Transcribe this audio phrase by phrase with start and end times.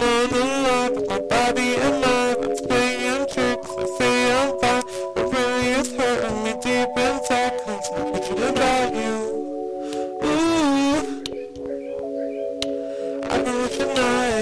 [0.00, 2.36] I'm on the line with my body and mind.
[2.42, 3.70] It's playing tricks.
[3.76, 4.50] I say I'm
[5.14, 7.58] but it's hurting me deep inside.
[7.66, 9.14] I'm you.
[10.22, 10.98] Ooh,
[13.28, 14.37] I know tonight I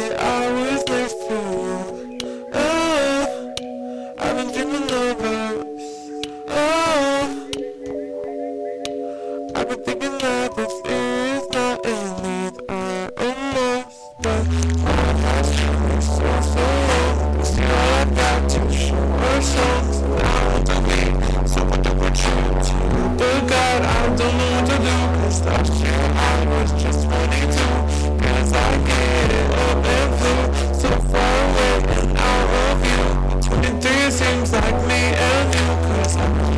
[34.17, 36.56] seems like me and you, cause I'm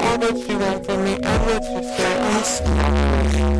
[0.00, 3.59] All that you want from me and what you say, I'm sorry.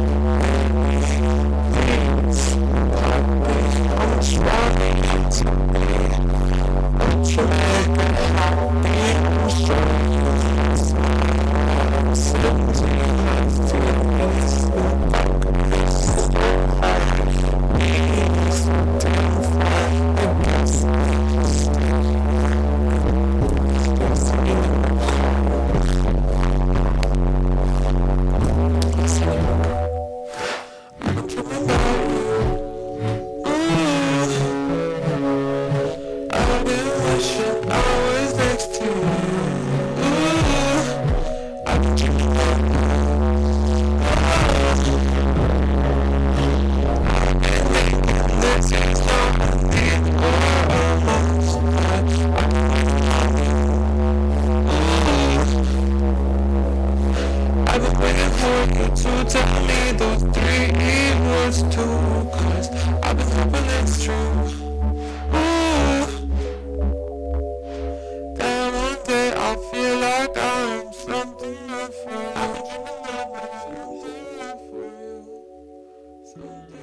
[76.32, 76.79] Thank.